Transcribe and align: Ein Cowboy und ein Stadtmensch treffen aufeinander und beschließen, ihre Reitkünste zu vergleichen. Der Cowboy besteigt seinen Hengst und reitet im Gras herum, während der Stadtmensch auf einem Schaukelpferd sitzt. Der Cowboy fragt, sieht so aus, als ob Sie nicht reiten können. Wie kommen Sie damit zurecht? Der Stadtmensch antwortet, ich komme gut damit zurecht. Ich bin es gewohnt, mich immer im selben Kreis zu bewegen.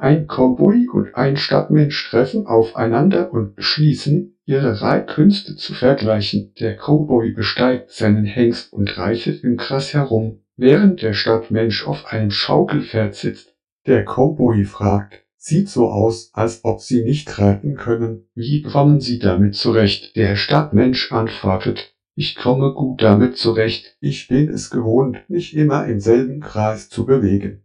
Ein 0.00 0.28
Cowboy 0.28 0.88
und 0.88 1.14
ein 1.14 1.36
Stadtmensch 1.36 2.08
treffen 2.08 2.46
aufeinander 2.46 3.30
und 3.34 3.54
beschließen, 3.54 4.34
ihre 4.46 4.80
Reitkünste 4.80 5.56
zu 5.56 5.74
vergleichen. 5.74 6.54
Der 6.58 6.74
Cowboy 6.74 7.32
besteigt 7.32 7.90
seinen 7.90 8.24
Hengst 8.24 8.72
und 8.72 8.96
reitet 8.96 9.44
im 9.44 9.58
Gras 9.58 9.92
herum, 9.92 10.40
während 10.56 11.02
der 11.02 11.12
Stadtmensch 11.12 11.86
auf 11.86 12.06
einem 12.06 12.30
Schaukelpferd 12.30 13.14
sitzt. 13.14 13.54
Der 13.86 14.06
Cowboy 14.06 14.64
fragt, 14.64 15.22
sieht 15.36 15.68
so 15.68 15.88
aus, 15.88 16.30
als 16.32 16.60
ob 16.64 16.80
Sie 16.80 17.02
nicht 17.02 17.38
reiten 17.38 17.74
können. 17.74 18.24
Wie 18.34 18.62
kommen 18.62 19.00
Sie 19.00 19.18
damit 19.18 19.54
zurecht? 19.54 20.16
Der 20.16 20.34
Stadtmensch 20.34 21.12
antwortet, 21.12 21.94
ich 22.14 22.36
komme 22.36 22.72
gut 22.72 23.02
damit 23.02 23.36
zurecht. 23.36 23.98
Ich 24.00 24.28
bin 24.28 24.48
es 24.48 24.70
gewohnt, 24.70 25.18
mich 25.28 25.54
immer 25.54 25.84
im 25.84 26.00
selben 26.00 26.40
Kreis 26.40 26.88
zu 26.88 27.04
bewegen. 27.04 27.64